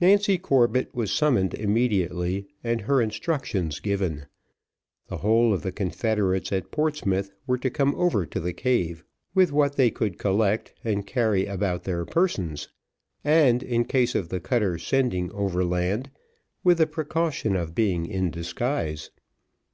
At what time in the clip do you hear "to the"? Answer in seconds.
8.24-8.54